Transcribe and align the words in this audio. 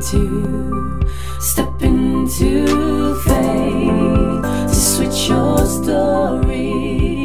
into, 0.00 0.98
step 1.40 1.82
into 1.82 3.14
faith 3.14 4.42
to 4.68 4.74
switch 4.74 5.28
your 5.28 5.66
story, 5.66 7.22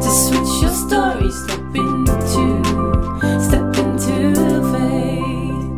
to 0.00 0.10
switch 0.10 0.62
your 0.62 0.72
story, 0.72 1.30
step 1.30 1.74
into, 1.74 2.62
step 3.40 3.76
into 3.76 4.62
faith. 4.72 5.68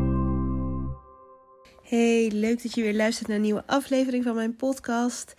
Hey, 1.83 2.31
leuk 2.33 2.63
dat 2.63 2.75
je 2.75 2.83
weer 2.83 2.95
luistert 2.95 3.29
naar 3.29 3.37
een 3.37 3.43
nieuwe 3.43 3.67
aflevering 3.67 4.25
van 4.25 4.35
mijn 4.35 4.57
podcast. 4.57 5.35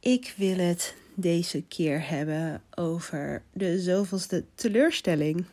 Ik 0.00 0.34
wil 0.36 0.56
het 0.56 0.94
deze 1.14 1.62
keer 1.68 2.08
hebben 2.08 2.62
over 2.74 3.42
de 3.52 3.80
zoveelste 3.80 4.44
teleurstelling. 4.54 5.44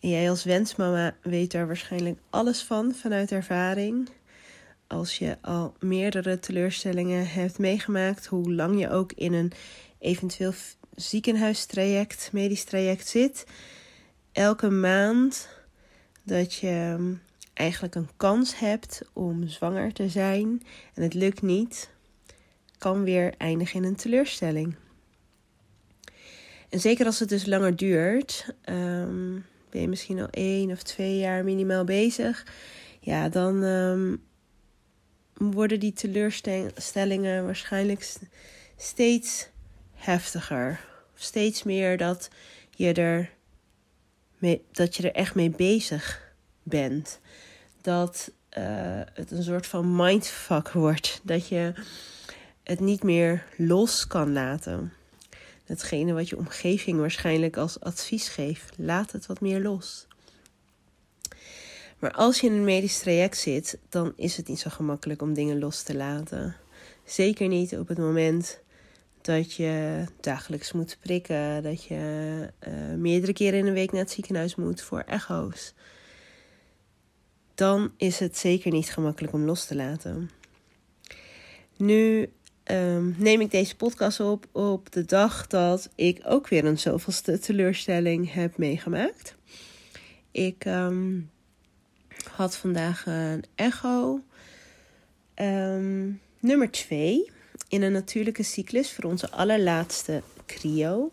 Jij 0.00 0.30
als 0.30 0.44
wensmama 0.44 1.16
weet 1.22 1.52
daar 1.52 1.66
waarschijnlijk 1.66 2.18
alles 2.30 2.62
van 2.62 2.94
vanuit 2.94 3.32
ervaring. 3.32 4.08
Als 4.86 5.18
je 5.18 5.36
al 5.40 5.74
meerdere 5.78 6.38
teleurstellingen 6.38 7.28
hebt 7.28 7.58
meegemaakt, 7.58 8.26
hoe 8.26 8.52
lang 8.52 8.80
je 8.80 8.90
ook 8.90 9.12
in 9.12 9.32
een 9.32 9.52
eventueel 9.98 10.52
ziekenhuistraject, 10.94 12.30
medisch 12.32 12.64
traject 12.64 13.08
zit. 13.08 13.46
Elke 14.32 14.70
maand 14.70 15.48
dat 16.22 16.54
je 16.54 16.96
eigenlijk 17.54 17.94
een 17.94 18.10
kans 18.16 18.58
hebt 18.58 19.02
om 19.12 19.48
zwanger 19.48 19.92
te 19.92 20.08
zijn 20.08 20.62
en 20.94 21.02
het 21.02 21.14
lukt 21.14 21.42
niet, 21.42 21.90
kan 22.78 23.04
weer 23.04 23.34
eindigen 23.38 23.82
in 23.82 23.88
een 23.88 23.96
teleurstelling. 23.96 24.74
En 26.68 26.80
zeker 26.80 27.06
als 27.06 27.18
het 27.18 27.28
dus 27.28 27.46
langer 27.46 27.76
duurt, 27.76 28.54
ehm, 28.64 29.36
ben 29.70 29.80
je 29.80 29.88
misschien 29.88 30.20
al 30.20 30.28
één 30.30 30.70
of 30.70 30.82
twee 30.82 31.18
jaar 31.18 31.44
minimaal 31.44 31.84
bezig, 31.84 32.46
ja, 33.00 33.28
dan 33.28 33.62
ehm, 33.62 34.16
worden 35.52 35.80
die 35.80 35.92
teleurstellingen 35.92 37.44
waarschijnlijk 37.44 38.16
steeds 38.76 39.48
heftiger. 39.94 40.88
Steeds 41.14 41.62
meer 41.62 41.96
dat 41.96 42.28
je 42.70 42.92
er, 42.92 43.30
dat 44.72 44.96
je 44.96 45.02
er 45.02 45.14
echt 45.14 45.34
mee 45.34 45.50
bezig 45.50 46.32
bent. 46.62 47.20
Dat 47.80 48.32
uh, 48.58 49.00
het 49.14 49.30
een 49.30 49.42
soort 49.42 49.66
van 49.66 49.96
mindfuck 49.96 50.70
wordt. 50.70 51.20
Dat 51.22 51.48
je 51.48 51.72
het 52.62 52.80
niet 52.80 53.02
meer 53.02 53.44
los 53.56 54.06
kan 54.06 54.32
laten. 54.32 54.92
Hetgene 55.70 56.12
wat 56.12 56.28
je 56.28 56.36
omgeving 56.36 56.98
waarschijnlijk 56.98 57.56
als 57.56 57.80
advies 57.80 58.28
geeft, 58.28 58.74
laat 58.76 59.12
het 59.12 59.26
wat 59.26 59.40
meer 59.40 59.60
los. 59.60 60.06
Maar 61.98 62.12
als 62.12 62.40
je 62.40 62.46
in 62.46 62.52
een 62.52 62.64
medisch 62.64 62.98
traject 62.98 63.36
zit, 63.36 63.78
dan 63.88 64.12
is 64.16 64.36
het 64.36 64.48
niet 64.48 64.58
zo 64.58 64.70
gemakkelijk 64.70 65.22
om 65.22 65.34
dingen 65.34 65.58
los 65.58 65.82
te 65.82 65.96
laten. 65.96 66.56
Zeker 67.04 67.48
niet 67.48 67.76
op 67.76 67.88
het 67.88 67.98
moment 67.98 68.60
dat 69.20 69.54
je 69.54 70.04
dagelijks 70.20 70.72
moet 70.72 70.98
prikken, 71.00 71.62
dat 71.62 71.84
je 71.84 72.48
uh, 72.68 72.94
meerdere 72.96 73.32
keren 73.32 73.58
in 73.58 73.66
een 73.66 73.72
week 73.72 73.92
naar 73.92 74.00
het 74.00 74.10
ziekenhuis 74.10 74.54
moet 74.54 74.82
voor 74.82 75.00
echo's. 75.00 75.74
Dan 77.54 77.92
is 77.96 78.18
het 78.18 78.36
zeker 78.36 78.72
niet 78.72 78.90
gemakkelijk 78.90 79.32
om 79.32 79.44
los 79.44 79.64
te 79.64 79.74
laten. 79.74 80.30
Nu 81.76 82.32
um, 82.70 83.14
neem 83.18 83.40
ik 83.40 83.50
deze 83.50 83.76
podcast 83.76 84.20
op 84.20 84.46
op 84.52 84.92
de 84.92 85.04
dag 85.04 85.46
dat 85.46 85.88
ik 85.94 86.20
ook 86.24 86.48
weer 86.48 86.64
een 86.64 86.78
zoveelste 86.78 87.38
teleurstelling 87.38 88.32
heb 88.32 88.56
meegemaakt. 88.56 89.34
Ik 90.30 90.64
um, 90.64 91.30
had 92.30 92.56
vandaag 92.56 93.06
een 93.06 93.44
echo. 93.54 94.20
Um, 95.34 96.20
nummer 96.40 96.70
2 96.70 97.30
in 97.68 97.82
een 97.82 97.92
natuurlijke 97.92 98.42
cyclus 98.42 98.92
voor 98.92 99.04
onze 99.04 99.30
allerlaatste 99.30 100.22
cryo. 100.46 101.10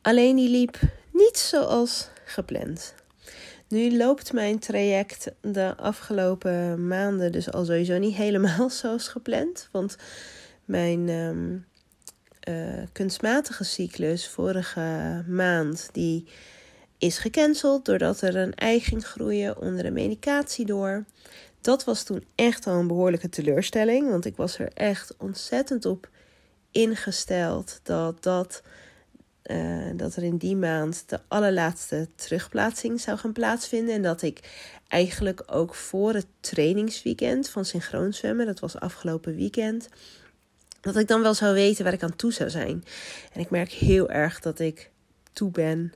Alleen 0.00 0.36
die 0.36 0.48
liep 0.48 0.78
niet 1.10 1.38
zoals 1.38 2.08
gepland. 2.24 2.94
Nu 3.72 3.96
loopt 3.96 4.32
mijn 4.32 4.58
traject 4.58 5.32
de 5.40 5.76
afgelopen 5.76 6.86
maanden 6.86 7.32
dus 7.32 7.52
al 7.52 7.64
sowieso 7.64 7.98
niet 7.98 8.14
helemaal 8.14 8.70
zoals 8.80 9.08
gepland. 9.08 9.68
Want 9.70 9.96
mijn 10.64 11.08
um, 11.08 11.64
uh, 12.48 12.82
kunstmatige 12.92 13.64
cyclus 13.64 14.28
vorige 14.28 15.24
maand 15.28 15.88
die 15.92 16.26
is 16.98 17.18
gecanceld 17.18 17.84
doordat 17.84 18.20
er 18.20 18.36
een 18.36 18.54
ei 18.54 18.80
ging 18.80 19.06
groeien 19.06 19.58
onder 19.58 19.82
de 19.82 19.90
medicatie 19.90 20.66
door. 20.66 21.04
Dat 21.60 21.84
was 21.84 22.02
toen 22.02 22.24
echt 22.34 22.66
al 22.66 22.78
een 22.78 22.86
behoorlijke 22.86 23.28
teleurstelling, 23.28 24.08
want 24.08 24.24
ik 24.24 24.36
was 24.36 24.58
er 24.58 24.70
echt 24.74 25.14
ontzettend 25.18 25.84
op 25.84 26.08
ingesteld 26.70 27.80
dat 27.82 28.22
dat 28.22 28.62
uh, 29.46 29.90
dat 29.96 30.16
er 30.16 30.22
in 30.22 30.36
die 30.36 30.56
maand 30.56 31.04
de 31.06 31.20
allerlaatste 31.28 32.08
terugplaatsing 32.14 33.00
zou 33.00 33.18
gaan 33.18 33.32
plaatsvinden. 33.32 33.94
En 33.94 34.02
dat 34.02 34.22
ik 34.22 34.40
eigenlijk 34.88 35.42
ook 35.46 35.74
voor 35.74 36.14
het 36.14 36.26
trainingsweekend 36.40 37.48
van 37.48 37.64
synchroon 37.64 38.12
zwemmen, 38.12 38.46
dat 38.46 38.60
was 38.60 38.78
afgelopen 38.78 39.36
weekend, 39.36 39.88
dat 40.80 40.96
ik 40.96 41.08
dan 41.08 41.22
wel 41.22 41.34
zou 41.34 41.54
weten 41.54 41.84
waar 41.84 41.92
ik 41.92 42.02
aan 42.02 42.16
toe 42.16 42.32
zou 42.32 42.50
zijn. 42.50 42.84
En 43.32 43.40
ik 43.40 43.50
merk 43.50 43.70
heel 43.70 44.10
erg 44.10 44.40
dat 44.40 44.58
ik 44.58 44.90
toe 45.32 45.50
ben 45.50 45.92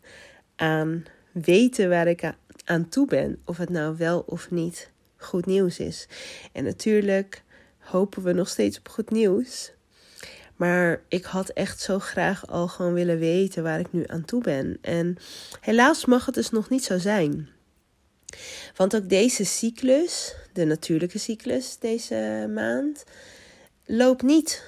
aan 0.56 1.04
weten 1.32 1.88
waar 1.88 2.06
ik 2.06 2.32
aan 2.64 2.88
toe 2.88 3.06
ben. 3.06 3.40
Of 3.44 3.56
het 3.56 3.70
nou 3.70 3.96
wel 3.96 4.20
of 4.26 4.50
niet 4.50 4.90
goed 5.16 5.46
nieuws 5.46 5.78
is. 5.78 6.08
En 6.52 6.64
natuurlijk 6.64 7.42
hopen 7.78 8.22
we 8.22 8.32
nog 8.32 8.48
steeds 8.48 8.78
op 8.78 8.88
goed 8.88 9.10
nieuws. 9.10 9.72
Maar 10.56 11.00
ik 11.08 11.24
had 11.24 11.48
echt 11.48 11.80
zo 11.80 11.98
graag 11.98 12.46
al 12.46 12.68
gewoon 12.68 12.92
willen 12.92 13.18
weten 13.18 13.62
waar 13.62 13.80
ik 13.80 13.92
nu 13.92 14.04
aan 14.06 14.24
toe 14.24 14.42
ben. 14.42 14.78
En 14.80 15.16
helaas 15.60 16.04
mag 16.04 16.26
het 16.26 16.34
dus 16.34 16.50
nog 16.50 16.68
niet 16.68 16.84
zo 16.84 16.98
zijn. 16.98 17.48
Want 18.76 18.96
ook 18.96 19.08
deze 19.08 19.44
cyclus, 19.44 20.34
de 20.52 20.64
natuurlijke 20.64 21.18
cyclus 21.18 21.78
deze 21.78 22.50
maand, 22.54 23.04
loopt 23.84 24.22
niet 24.22 24.64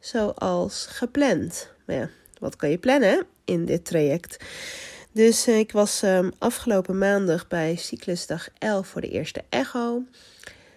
zoals 0.00 0.86
gepland. 0.86 1.70
Maar 1.86 1.96
ja, 1.96 2.08
wat 2.38 2.56
kan 2.56 2.70
je 2.70 2.78
plannen 2.78 3.26
in 3.44 3.64
dit 3.64 3.84
traject? 3.84 4.44
Dus 5.12 5.46
eh, 5.46 5.58
ik 5.58 5.72
was 5.72 6.02
um, 6.02 6.32
afgelopen 6.38 6.98
maandag 6.98 7.48
bij 7.48 7.76
cyclusdag 7.76 8.48
11 8.58 8.86
voor 8.88 9.00
de 9.00 9.10
eerste 9.10 9.42
echo. 9.48 10.02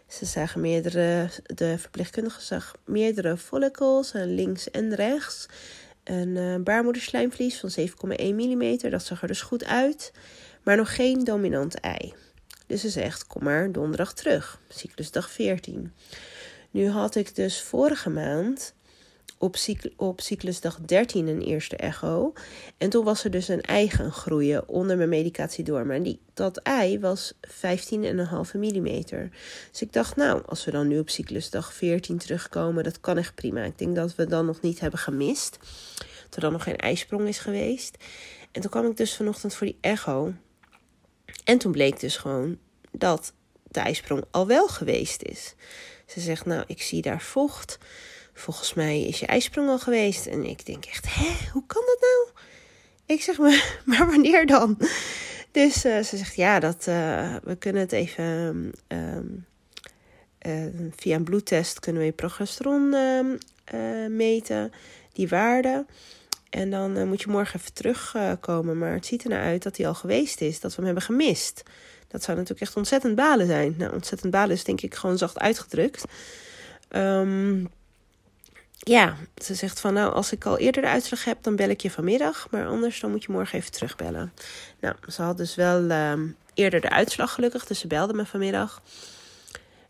Ze 0.09 0.25
zagen 0.25 0.62
meerdere, 0.62 1.30
de 1.44 1.78
verpleegkundige 1.78 2.42
zag 2.42 2.75
meerdere 2.86 3.38
follicles 3.38 4.16
aan 4.16 4.36
links 4.36 4.72
en 4.72 4.96
rechts. 4.96 5.46
Een 6.03 6.36
uh, 6.36 6.56
baarmoederslijmvlies 6.56 7.59
van 7.59 7.72
7,1 7.80 7.90
mm, 8.18 8.78
dat 8.78 9.03
zag 9.03 9.22
er 9.22 9.28
dus 9.28 9.42
goed 9.42 9.66
uit. 9.66 10.12
Maar 10.64 10.78
nog 10.78 10.96
geen 10.96 11.24
dominant 11.24 11.75
ei. 11.75 12.14
Dus 12.68 12.81
ze 12.81 12.90
zegt, 12.90 13.28
kom 13.28 13.44
maar 13.44 13.72
donderdag 13.72 14.14
terug, 14.14 14.62
cyclusdag 14.70 15.31
14. 15.31 15.94
Nu 16.72 16.90
had 16.90 17.16
ik 17.16 17.36
dus 17.36 17.62
vorige 17.62 18.09
maand 18.09 18.74
op, 19.40 19.56
op 19.96 20.22
cyclusdag 20.22 20.80
13 20.86 21.28
een 21.28 21.42
eerste 21.42 21.76
echo. 21.76 22.34
En 22.78 22.90
toen 22.90 23.04
was 23.04 23.24
er 23.24 23.32
dus 23.32 23.48
een 23.48 23.62
ei 23.62 23.90
gaan 23.90 24.12
groeien 24.12 24.68
onder 24.68 24.98
mijn 24.98 25.10
medicatie 25.10 25.64
door. 25.64 25.86
Maar 25.86 26.04
die, 26.04 26.20
dat 26.34 26.58
ei 26.58 27.00
was 27.00 27.34
15,5 27.48 27.50
mm. 28.54 29.02
Dus 29.72 29.82
ik 29.82 29.94
dacht, 29.94 30.16
nou, 30.16 30.42
als 30.46 30.66
we 30.66 30.72
dan 30.72 30.88
nu 30.88 31.00
op 31.00 31.10
cyclusdag 31.10 31.74
14 31.74 32.18
terugkomen, 32.18 32.84
dat 32.84 33.00
kan 33.00 33.18
echt 33.18 33.36
prima. 33.36 33.64
Ik 33.64 33.78
denk 33.78 33.96
dat 33.96 34.16
we 34.16 34.26
dan 34.26 34.46
nog 34.46 34.62
niet 34.62 34.80
hebben 34.80 35.00
gemist. 35.00 35.58
Dat 36.24 36.36
er 36.36 36.42
dan 36.42 36.52
nog 36.52 36.64
geen 36.64 36.78
ijsprong 36.78 37.28
is 37.28 37.40
geweest. 37.40 37.98
En 38.52 38.62
toen 38.62 38.70
kwam 38.70 38.86
ik 38.86 38.98
dus 38.98 39.16
vanochtend 39.16 39.56
voor 39.56 39.68
die 39.68 39.78
echo. 39.82 40.34
En 41.44 41.58
toen 41.58 41.72
bleek 41.72 42.00
dus 42.00 42.18
gewoon 42.18 42.58
dat 42.92 43.34
de 43.64 43.80
ijsprong 43.80 44.24
al 44.32 44.47
wel 44.47 44.68
geweest 44.68 45.22
is. 45.24 45.56
Ze 46.06 46.20
zegt, 46.20 46.46
nou, 46.46 46.64
ik 46.68 46.82
zie 46.82 47.02
daar 47.02 47.22
vocht 47.22 47.78
volgens 48.40 48.74
mij 48.74 49.02
is 49.02 49.20
je 49.20 49.26
ijsprong 49.26 49.70
al 49.70 49.80
geweest. 49.80 50.26
En 50.26 50.46
ik 50.46 50.66
denk 50.66 50.86
echt, 50.86 51.06
hè, 51.14 51.50
hoe 51.52 51.64
kan 51.68 51.84
dat 51.86 51.97
nou? 52.00 52.46
Ik 53.06 53.22
zeg, 53.22 53.38
maar, 53.38 53.78
maar 53.86 54.08
wanneer 54.08 54.46
dan? 54.46 54.78
Dus 55.52 55.86
uh, 55.86 56.00
ze 56.00 56.18
zegt, 56.18 56.36
ja, 56.36 56.59
dat, 56.59 56.86
uh, 56.90 57.36
we 57.44 57.56
kunnen 57.56 57.82
het 57.82 57.91
even 57.91 58.26
um, 58.88 59.46
uh, 60.47 60.66
via 60.96 61.16
een 61.16 61.24
bloedtest 61.24 61.80
kunnen 61.80 62.02
we 62.02 62.12
progesteron 62.12 62.94
ehm, 62.94 64.16
meten, 64.16 64.72
die 65.14 65.28
waarde. 65.28 65.85
En 66.50 66.70
dan 66.70 67.08
moet 67.08 67.22
je 67.22 67.30
morgen 67.30 67.59
even 67.59 67.74
terugkomen. 67.74 68.78
maar 68.78 68.94
het 68.94 69.06
ziet 69.06 69.24
er 69.24 69.30
nou 69.30 69.42
uit 69.42 69.64
dat 69.64 69.78
hij 69.78 69.88
al 69.88 69.94
geweest 69.94 70.42
is, 70.42 70.59
dat 70.59 70.72
we 70.72 70.76
hem 70.76 70.85
hebben 70.85 71.03
gemist. 71.03 71.64
Dat 72.08 72.24
zou 72.24 72.38
natuurlijk 72.38 72.68
echt 72.68 72.76
ontzettend 72.76 73.16
balen 73.16 73.47
zijn. 73.47 73.76
Nou, 73.78 73.94
ontzettend 73.94 74.32
balen 74.32 74.56
is 74.56 74.64
denk 74.64 74.82
ik 74.82 74.96
gewoon 74.96 75.18
zacht 75.18 75.40
uitgedrukt. 75.40 76.03
Um, 76.90 77.70
ja, 78.79 79.16
ze 79.35 79.53
zegt 79.53 79.79
van 79.79 79.93
nou, 79.93 80.14
als 80.14 80.31
ik 80.31 80.46
al 80.46 80.58
eerder 80.58 80.81
de 80.81 80.87
uitslag 80.87 81.23
heb, 81.23 81.37
dan 81.43 81.55
bel 81.55 81.70
ik 81.70 81.81
je 81.81 81.91
vanmiddag. 81.91 82.47
Maar 82.52 82.67
anders 82.67 82.99
dan 82.99 83.11
moet 83.11 83.23
je 83.23 83.31
morgen 83.31 83.58
even 83.58 83.72
terugbellen. 83.72 84.34
Nou, 84.79 84.96
ze 85.08 85.22
had 85.22 85.37
dus 85.37 85.55
wel 85.55 85.90
ehm, 85.90 86.28
eerder 86.53 86.81
de 86.81 86.90
uitslag 86.90 87.34
gelukkig, 87.34 87.66
dus 87.66 87.79
ze 87.79 87.87
belde 87.87 88.14
me 88.14 88.26
vanmiddag. 88.26 88.81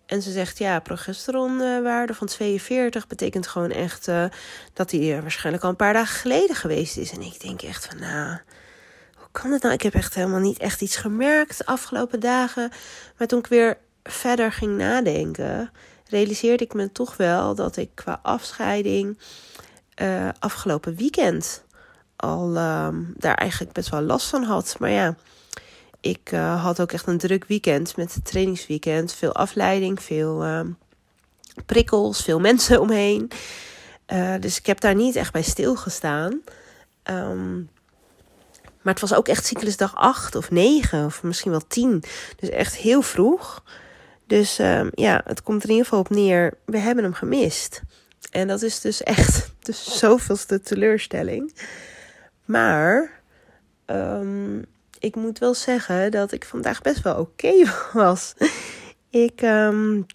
En 0.06 0.22
ze 0.22 0.32
zegt 0.32 0.58
ja, 0.58 0.80
progesteronwaarde 0.80 2.14
van 2.14 2.28
42 2.28 3.08
betekent 3.08 3.48
gewoon 3.48 3.72
echt 3.72 4.08
uh, 4.08 4.26
dat 4.74 4.92
hij 4.92 5.22
waarschijnlijk 5.22 5.64
al 5.64 5.70
een 5.70 5.76
paar 5.76 5.94
dagen 5.94 6.20
geleden 6.20 6.56
geweest 6.56 6.98
is. 6.98 7.12
En 7.12 7.22
ik 7.22 7.42
denk 7.42 7.62
echt 7.62 7.86
van 7.86 8.00
nou, 8.00 8.38
hoe 9.16 9.28
kan 9.32 9.52
het 9.52 9.62
nou? 9.62 9.74
Ik 9.74 9.82
heb 9.82 9.94
echt 9.94 10.16
helemaal 10.16 10.40
niet 10.40 10.58
echt 10.58 10.82
iets 10.82 10.96
gemerkt 10.96 11.58
de 11.58 11.66
afgelopen 11.66 12.20
dagen. 12.20 12.72
Maar 13.18 13.28
toen 13.28 13.40
ik 13.40 13.48
weer 13.48 13.78
verder 14.04 14.52
ging 14.52 14.78
nadenken, 14.78 15.72
realiseerde 16.10 16.64
ik 16.64 16.74
me 16.74 16.92
toch 16.92 17.18
wel 17.18 17.56
dat 17.56 17.78
ik 17.78 17.90
qua 17.94 18.20
afscheiding 18.22 19.18
uh, 20.02 20.30
afgelopen 20.40 20.96
weekend 20.96 21.64
al 22.16 22.56
uh, 22.56 22.88
daar 23.16 23.36
eigenlijk 23.36 23.72
best 23.72 23.90
wel 23.90 24.02
last 24.02 24.28
van 24.28 24.44
had. 24.44 24.76
Maar 24.80 24.90
ja, 24.90 25.16
ik 26.02 26.32
uh, 26.32 26.64
had 26.64 26.82
ook 26.82 26.92
echt 26.92 27.08
een 27.08 27.18
druk 27.18 27.46
weekend 27.46 27.96
met 27.96 28.14
het 28.14 28.26
trainingsweekend. 28.26 29.14
Veel 29.14 29.34
afleiding, 29.34 30.02
veel 30.04 30.46
uh, 30.46 30.62
prikkels, 31.66 32.24
veel 32.24 32.40
mensen 32.50 32.82
omheen. 32.82 33.32
Uh, 34.14 34.34
dus 34.40 34.58
ik 34.58 34.66
heb 34.66 34.80
daar 34.80 34.96
niet 34.96 35.16
echt 35.16 35.32
bij 35.32 35.42
stilgestaan. 35.42 36.42
Um, 37.04 37.70
maar 38.82 38.94
het 38.94 39.10
was 39.10 39.14
ook 39.14 39.28
echt 39.28 39.46
cyclusdag 39.46 39.96
8 39.96 40.36
of 40.36 40.52
9 40.52 41.06
of 41.06 41.24
misschien 41.24 41.52
wel 41.52 41.68
10. 41.68 42.04
Dus 42.36 42.50
echt 42.50 42.76
heel 42.76 43.02
vroeg. 43.02 43.64
Dus 44.30 44.60
um, 44.60 44.90
ja, 44.94 45.22
het 45.26 45.44
komt 45.44 45.64
er 45.64 45.70
in 45.70 45.76
ieder 45.76 45.88
geval 45.90 46.00
op 46.00 46.10
neer. 46.10 46.54
We 46.66 46.78
hebben 46.78 47.04
hem 47.04 47.14
gemist. 47.14 47.82
En 48.32 48.48
dat 48.48 48.62
is 48.62 48.80
dus 48.80 49.04
echt 49.04 49.52
de 49.60 49.72
zoveelste 49.72 50.62
teleurstelling. 50.62 51.56
Maar 52.46 53.22
um, 53.86 54.66
ik 55.00 55.16
moet 55.16 55.40
wel 55.40 55.54
zeggen 55.54 56.12
dat 56.12 56.32
ik 56.32 56.46
vandaag 56.46 56.82
best 56.82 57.02
wel 57.02 57.16
oké 57.20 57.54
was. 57.94 58.34
Ik 59.10 59.42
um, 59.42 60.06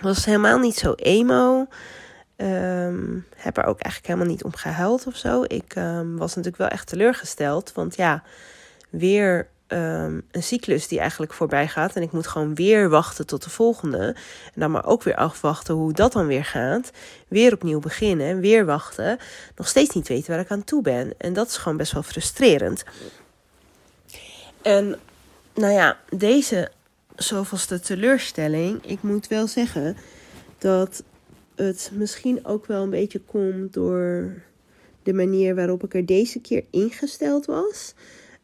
was 0.00 0.24
helemaal 0.24 0.58
niet 0.58 0.76
zo 0.76 0.92
emo. 0.96 1.66
Heb 3.36 3.56
er 3.56 3.64
ook 3.64 3.80
eigenlijk 3.80 4.06
helemaal 4.06 4.26
niet 4.26 4.44
om 4.44 4.54
gehuild 4.54 5.06
of 5.06 5.16
zo. 5.16 5.42
Ik 5.46 5.74
was 6.16 6.34
natuurlijk 6.34 6.56
wel 6.56 6.68
echt 6.68 6.86
teleurgesteld. 6.86 7.72
Want 7.72 7.96
ja, 7.96 8.22
weer 8.90 9.48
um, 9.68 10.22
een 10.30 10.42
cyclus 10.42 10.88
die 10.88 10.98
eigenlijk 10.98 11.32
voorbij 11.32 11.68
gaat. 11.68 11.96
En 11.96 12.02
ik 12.02 12.12
moet 12.12 12.26
gewoon 12.26 12.54
weer 12.54 12.88
wachten 12.88 13.26
tot 13.26 13.44
de 13.44 13.50
volgende. 13.50 14.06
En 14.54 14.60
dan 14.60 14.70
maar 14.70 14.86
ook 14.86 15.02
weer 15.02 15.16
afwachten 15.16 15.74
hoe 15.74 15.92
dat 15.92 16.12
dan 16.12 16.26
weer 16.26 16.44
gaat. 16.44 16.90
Weer 17.28 17.52
opnieuw 17.52 17.80
beginnen, 17.80 18.40
weer 18.40 18.64
wachten. 18.64 19.18
Nog 19.56 19.68
steeds 19.68 19.94
niet 19.94 20.08
weten 20.08 20.30
waar 20.30 20.40
ik 20.40 20.50
aan 20.50 20.64
toe 20.64 20.82
ben. 20.82 21.12
En 21.18 21.32
dat 21.32 21.48
is 21.48 21.56
gewoon 21.56 21.78
best 21.78 21.92
wel 21.92 22.02
frustrerend. 22.02 22.84
En 24.62 24.98
nou 25.54 25.72
ja, 25.72 25.98
deze 26.16 26.70
zoveelste 27.16 27.80
teleurstelling. 27.80 28.84
Ik 28.84 29.02
moet 29.02 29.28
wel 29.28 29.46
zeggen 29.46 29.96
dat 30.58 31.02
het 31.54 31.90
misschien 31.92 32.44
ook 32.44 32.66
wel 32.66 32.82
een 32.82 32.90
beetje 32.90 33.20
komt 33.20 33.72
door 33.72 34.32
de 35.02 35.12
manier 35.12 35.54
waarop 35.54 35.84
ik 35.84 35.94
er 35.94 36.06
deze 36.06 36.40
keer 36.40 36.64
ingesteld 36.70 37.46
was. 37.46 37.94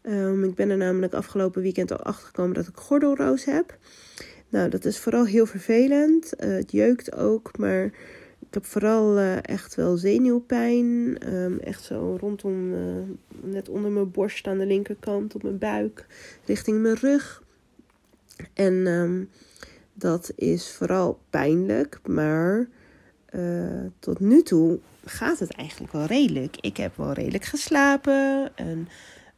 Um, 0.03 0.45
ik 0.45 0.55
ben 0.55 0.71
er 0.71 0.77
namelijk 0.77 1.15
afgelopen 1.15 1.63
weekend 1.63 1.91
al 1.93 1.99
achter 1.99 2.27
gekomen 2.27 2.55
dat 2.55 2.67
ik 2.67 2.77
gordelroos 2.77 3.45
heb. 3.45 3.79
Nou, 4.49 4.69
dat 4.69 4.85
is 4.85 4.99
vooral 4.99 5.27
heel 5.27 5.47
vervelend. 5.47 6.33
Uh, 6.41 6.55
het 6.55 6.73
jeukt 6.73 7.17
ook, 7.17 7.59
maar 7.59 7.85
ik 8.39 8.55
heb 8.55 8.67
vooral 8.67 9.19
uh, 9.19 9.37
echt 9.43 9.75
wel 9.75 9.97
zenuwpijn. 9.97 11.17
Um, 11.35 11.59
echt 11.59 11.83
zo 11.83 12.17
rondom, 12.21 12.73
uh, 12.73 12.79
net 13.41 13.69
onder 13.69 13.91
mijn 13.91 14.11
borst 14.11 14.47
aan 14.47 14.59
de 14.59 14.67
linkerkant, 14.67 15.35
op 15.35 15.43
mijn 15.43 15.59
buik, 15.59 16.07
richting 16.45 16.81
mijn 16.81 16.97
rug. 16.97 17.43
En 18.55 18.87
um, 18.87 19.29
dat 19.95 20.33
is 20.37 20.71
vooral 20.71 21.19
pijnlijk, 21.31 22.01
maar 22.07 22.69
tot 23.99 24.21
nu 24.21 24.43
toe 24.43 24.79
gaat 25.05 25.39
het 25.39 25.53
eigenlijk 25.53 25.93
wel 25.93 26.05
redelijk. 26.05 26.57
Ik 26.61 26.77
heb 26.77 26.97
wel 26.97 27.13
redelijk 27.13 27.45
geslapen 27.45 28.53
en 28.55 28.89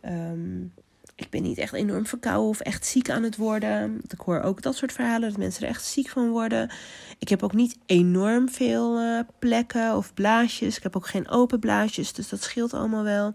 Um, 0.07 0.73
ik 1.17 1.31
ben 1.31 1.43
niet 1.43 1.59
echt 1.59 1.73
enorm 1.73 2.07
verkouden 2.07 2.49
of 2.49 2.61
echt 2.61 2.87
ziek 2.87 3.11
aan 3.11 3.23
het 3.23 3.37
worden. 3.37 4.01
Ik 4.09 4.21
hoor 4.21 4.41
ook 4.41 4.63
dat 4.63 4.77
soort 4.77 4.93
verhalen, 4.93 5.29
dat 5.29 5.39
mensen 5.39 5.63
er 5.63 5.69
echt 5.69 5.85
ziek 5.85 6.09
van 6.09 6.31
worden. 6.31 6.71
Ik 7.19 7.29
heb 7.29 7.43
ook 7.43 7.53
niet 7.53 7.77
enorm 7.87 8.49
veel 8.49 9.01
uh, 9.01 9.21
plekken 9.39 9.97
of 9.97 10.15
blaasjes. 10.15 10.77
Ik 10.77 10.83
heb 10.83 10.97
ook 10.97 11.07
geen 11.07 11.29
open 11.29 11.59
blaasjes, 11.59 12.13
dus 12.13 12.29
dat 12.29 12.43
scheelt 12.43 12.75
allemaal 12.75 13.03
wel. 13.03 13.35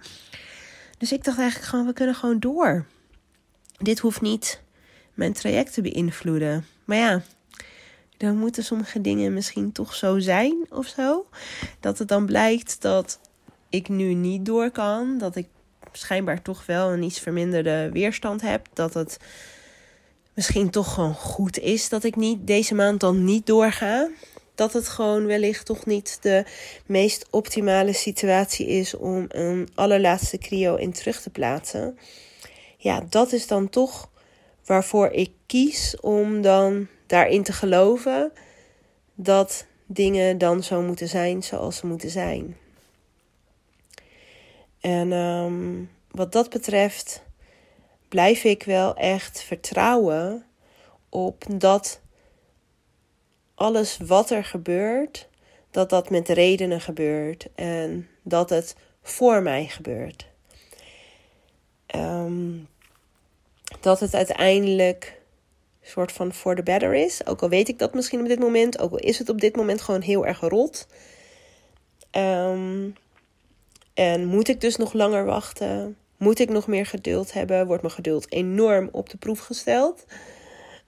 Dus 0.98 1.12
ik 1.12 1.24
dacht 1.24 1.38
eigenlijk 1.38 1.70
gewoon, 1.70 1.86
we 1.86 1.94
kunnen 1.94 2.16
gewoon 2.16 2.40
door. 2.40 2.86
Dit 3.78 4.00
hoeft 4.00 4.22
niet 4.22 4.62
mijn 5.14 5.34
traject 5.34 5.74
te 5.74 5.82
beïnvloeden. 5.82 6.66
Maar 6.86 6.98
ja, 6.98 7.22
dan 8.18 8.38
moeten 8.38 8.64
sommige 8.64 9.02
dingen 9.02 9.34
misschien 9.34 9.72
toch 9.72 9.96
zo 9.96 10.20
zijn 10.20 10.66
of 10.70 10.88
zo. 10.88 11.28
Dat 11.80 11.98
het 11.98 12.08
dan 12.08 12.26
blijkt 12.26 12.82
dat 12.82 13.20
ik 13.70 13.90
nu 13.90 14.14
niet 14.14 14.46
door 14.46 14.72
kan. 14.72 15.18
Dat 15.18 15.36
ik 15.36 15.48
schijnbaar 16.00 16.42
toch 16.42 16.66
wel 16.66 16.92
een 16.92 17.04
iets 17.04 17.20
verminderde 17.20 17.90
weerstand 17.94 18.42
heb. 18.42 18.68
Dat 18.74 18.94
het 18.94 19.18
misschien 20.34 20.70
toch 20.70 20.94
gewoon 20.94 21.14
goed 21.14 21.60
is 21.60 21.90
dat 21.90 22.04
ik 22.04 22.16
niet 22.16 22.48
deze 22.48 22.76
maand 22.76 23.00
dan 23.00 23.24
niet 23.24 23.46
doorga. 23.46 24.10
Dat 24.56 24.74
het 24.74 24.88
gewoon 24.88 25.26
wellicht 25.26 25.66
toch 25.66 25.86
niet 25.86 26.18
de 26.22 26.44
meest 26.86 27.28
optimale 27.30 27.94
situatie 27.94 28.68
is 28.68 28.98
om 28.98 29.26
een 29.28 29.70
allerlaatste 29.76 30.38
cryo 30.38 30.76
in 30.76 30.92
terug 30.92 31.22
te 31.22 31.30
plaatsen. 31.30 31.98
Ja, 32.78 33.06
dat 33.10 33.32
is 33.32 33.48
dan 33.48 33.70
toch 33.70 34.10
waarvoor 34.66 35.08
ik 35.08 35.32
kies 35.46 36.00
om 36.00 36.42
dan 36.42 36.88
daarin 37.08 37.44
te 37.44 37.54
geloven 37.54 38.32
dat 39.16 39.66
dingen 39.86 40.38
dan 40.38 40.64
zo 40.64 40.82
moeten 40.82 41.08
zijn 41.08 41.44
zoals 41.44 41.78
ze 41.78 41.88
moeten 41.88 42.10
zijn. 42.10 42.58
En 44.80 45.12
um, 45.12 45.90
wat 46.12 46.32
dat 46.32 46.50
betreft 46.50 47.24
blijf 48.08 48.44
ik 48.44 48.64
wel 48.64 48.96
echt 48.96 49.42
vertrouwen 49.42 50.46
op 51.10 51.44
dat 51.52 52.02
alles 53.56 53.98
wat 53.98 54.30
er 54.30 54.46
gebeurt, 54.46 55.28
dat 55.72 55.90
dat 55.90 56.10
met 56.10 56.30
redenen 56.30 56.82
gebeurt 56.82 57.48
en 57.56 58.08
dat 58.24 58.50
het 58.50 58.76
voor 59.02 59.42
mij 59.42 59.66
gebeurt. 59.66 60.28
Um, 61.96 62.68
dat 63.80 64.00
het 64.00 64.14
uiteindelijk 64.14 65.22
soort 65.82 66.12
van 66.12 66.34
for 66.34 66.56
the 66.56 66.64
better 66.64 66.94
is. 66.94 67.26
Ook 67.26 67.42
al 67.42 67.50
weet 67.50 67.68
ik 67.68 67.80
dat 67.80 67.94
misschien 67.94 68.22
op 68.22 68.28
dit 68.28 68.40
moment, 68.40 68.80
ook 68.80 68.92
al 68.92 68.98
is 68.98 69.20
het 69.20 69.30
op 69.30 69.42
dit 69.42 69.56
moment 69.56 69.82
gewoon 69.82 70.02
heel 70.02 70.26
erg 70.26 70.40
rot. 70.40 70.88
Um, 72.12 72.96
en 74.00 74.26
moet 74.26 74.48
ik 74.48 74.62
dus 74.62 74.76
nog 74.76 74.94
langer 74.94 75.26
wachten? 75.26 75.98
Moet 76.18 76.40
ik 76.40 76.50
nog 76.50 76.68
meer 76.68 76.86
geduld 76.86 77.34
hebben? 77.34 77.68
Wordt 77.68 77.82
mijn 77.82 77.94
geduld 77.94 78.32
enorm 78.32 78.90
op 78.92 79.10
de 79.10 79.18
proef 79.18 79.40
gesteld? 79.40 80.06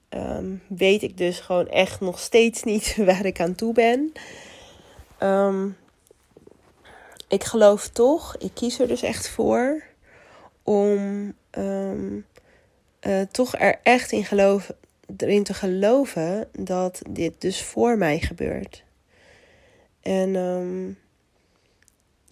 Um, 0.10 0.63
weet 0.68 1.03
ik 1.03 1.18
dus 1.18 1.39
gewoon 1.39 1.68
echt 1.68 2.00
nog 2.00 2.20
steeds 2.20 2.63
niet 2.63 2.96
waar 3.06 3.25
ik 3.25 3.39
aan 3.39 3.56
toe 3.56 3.74
ben. 3.74 4.12
Um, 5.20 5.77
ik 7.27 7.44
geloof 7.44 7.88
toch, 7.88 8.38
ik 8.38 8.51
kies 8.53 8.80
er 8.80 8.88
dus 8.88 9.01
echt 9.01 9.30
voor 9.30 9.84
om 10.63 11.34
um, 11.51 12.25
uh, 13.08 13.22
toch 13.22 13.56
er 13.56 13.80
echt 13.84 14.12
in 14.12 14.25
geloof, 14.25 14.72
erin 15.18 15.44
te 15.44 15.53
geloven 15.53 16.48
dat 16.51 17.01
dit 17.10 17.41
dus 17.41 17.63
voor 17.63 17.98
mij 17.98 18.20
gebeurt. 18.20 18.84
En 20.01 20.36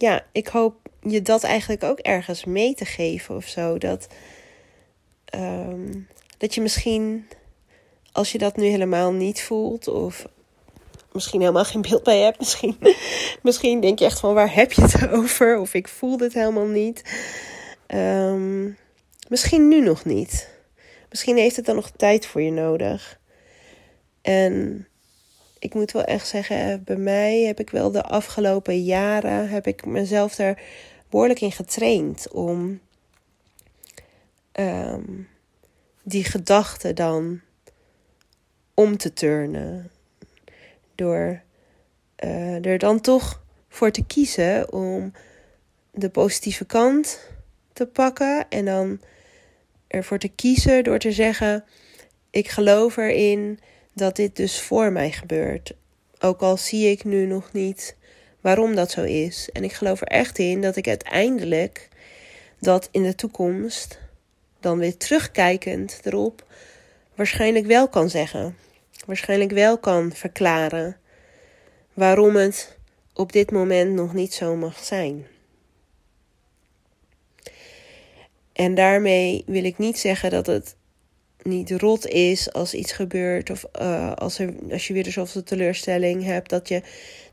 ja, 0.01 0.25
ik 0.31 0.47
hoop 0.47 0.75
je 1.01 1.21
dat 1.21 1.43
eigenlijk 1.43 1.83
ook 1.83 1.99
ergens 1.99 2.45
mee 2.45 2.75
te 2.75 2.85
geven 2.85 3.35
of 3.35 3.47
zo. 3.47 3.77
Dat, 3.77 4.07
um, 5.35 6.07
dat 6.37 6.55
je 6.55 6.61
misschien, 6.61 7.27
als 8.11 8.31
je 8.31 8.37
dat 8.37 8.55
nu 8.55 8.65
helemaal 8.65 9.11
niet 9.11 9.41
voelt, 9.41 9.87
of 9.87 10.25
misschien 11.11 11.39
helemaal 11.39 11.65
geen 11.65 11.81
beeld 11.81 12.03
bij 12.03 12.19
hebt, 12.19 12.39
misschien, 12.39 12.77
misschien 13.41 13.81
denk 13.81 13.99
je 13.99 14.05
echt 14.05 14.19
van 14.19 14.33
waar 14.33 14.53
heb 14.53 14.71
je 14.71 14.81
het 14.81 15.09
over? 15.19 15.59
Of 15.59 15.73
ik 15.73 15.87
voel 15.87 16.17
dit 16.17 16.33
helemaal 16.33 16.67
niet. 16.67 17.03
Um, 17.87 18.77
misschien 19.27 19.67
nu 19.67 19.81
nog 19.81 20.05
niet. 20.05 20.49
Misschien 21.09 21.37
heeft 21.37 21.55
het 21.55 21.65
dan 21.65 21.75
nog 21.75 21.91
tijd 21.95 22.25
voor 22.25 22.41
je 22.41 22.51
nodig. 22.51 23.19
En 24.21 24.87
ik 25.59 25.73
moet 25.73 25.91
wel 25.91 26.03
echt 26.03 26.27
zeggen, 26.27 26.83
bij 26.83 26.95
mij 26.95 27.39
heb 27.41 27.59
ik 27.59 27.69
wel 27.69 27.91
de 27.91 28.03
afgelopen 28.03 28.83
jaren 28.83 29.49
heb 29.49 29.67
ik 29.67 29.85
mezelf 29.85 30.37
er 30.37 30.61
behoorlijk 31.09 31.41
in 31.41 31.51
getraind 31.51 32.31
om 32.31 32.79
um, 34.53 35.27
die 36.03 36.23
gedachten 36.23 36.95
dan 36.95 37.41
om 38.73 38.97
te 38.97 39.13
turnen. 39.13 39.91
Door 40.95 41.41
eh, 42.15 42.65
er 42.65 42.77
dan 42.77 43.01
toch 43.01 43.43
voor 43.69 43.91
te 43.91 44.05
kiezen 44.05 44.73
om 44.73 45.13
de 45.91 46.09
positieve 46.09 46.65
kant 46.65 47.19
te 47.73 47.87
pakken 47.87 48.49
en 48.49 48.65
dan 48.65 49.01
ervoor 49.87 50.17
te 50.17 50.27
kiezen 50.27 50.83
door 50.83 50.99
te 50.99 51.11
zeggen: 51.11 51.63
Ik 52.29 52.47
geloof 52.47 52.97
erin 52.97 53.59
dat 53.99 54.15
dit 54.15 54.35
dus 54.35 54.61
voor 54.61 54.91
mij 54.91 55.11
gebeurt. 55.11 55.73
Ook 56.19 56.41
al 56.41 56.57
zie 56.57 56.89
ik 56.89 57.03
nu 57.03 57.25
nog 57.25 57.53
niet 57.53 57.95
waarom 58.41 58.75
dat 58.75 58.91
zo 58.91 59.03
is. 59.03 59.49
En 59.53 59.63
ik 59.63 59.73
geloof 59.73 60.01
er 60.01 60.07
echt 60.07 60.37
in 60.37 60.61
dat 60.61 60.75
ik 60.75 60.87
uiteindelijk 60.87 61.87
dat 62.59 62.89
in 62.91 63.03
de 63.03 63.15
toekomst, 63.15 63.99
dan 64.59 64.77
weer 64.77 64.97
terugkijkend 64.97 65.99
erop, 66.03 66.45
waarschijnlijk 67.15 67.65
wel 67.65 67.89
kan 67.89 68.09
zeggen. 68.09 68.55
Waarschijnlijk 69.05 69.51
wel 69.51 69.77
kan 69.77 70.11
verklaren 70.13 70.97
waarom 71.93 72.35
het 72.35 72.77
op 73.13 73.31
dit 73.31 73.51
moment 73.51 73.93
nog 73.93 74.13
niet 74.13 74.33
zo 74.33 74.55
mag 74.55 74.83
zijn. 74.83 75.25
En 78.53 78.75
daarmee 78.75 79.43
wil 79.45 79.63
ik 79.63 79.77
niet 79.77 79.99
zeggen 79.99 80.29
dat 80.29 80.45
het 80.45 80.75
niet 81.49 81.71
rot 81.71 82.07
is 82.07 82.53
als 82.53 82.73
iets 82.73 82.91
gebeurt. 82.91 83.49
Of 83.49 83.65
uh, 83.81 84.13
als, 84.13 84.39
er, 84.39 84.53
als 84.71 84.87
je 84.87 84.93
weer 84.93 85.11
zoveel 85.11 85.43
teleurstelling 85.43 86.23
hebt. 86.23 86.49
Dat 86.49 86.67
je, 86.67 86.81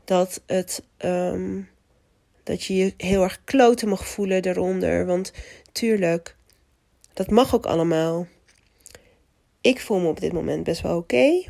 dat 0.05 0.41
het, 0.45 0.83
um, 0.97 1.69
dat 2.43 2.63
je 2.63 2.75
je 2.75 2.93
heel 2.97 3.23
erg 3.23 3.41
kloten 3.43 3.89
mag 3.89 4.07
voelen 4.07 4.41
daaronder. 4.41 5.05
Want 5.05 5.33
tuurlijk, 5.71 6.35
dat 7.13 7.29
mag 7.29 7.55
ook 7.55 7.65
allemaal. 7.65 8.27
Ik 9.61 9.79
voel 9.79 9.99
me 9.99 10.07
op 10.07 10.19
dit 10.19 10.33
moment 10.33 10.63
best 10.63 10.81
wel 10.81 10.97
oké. 10.97 11.15
Okay. 11.15 11.47